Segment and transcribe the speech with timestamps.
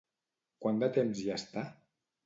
[0.65, 1.69] Quant de temps hi està?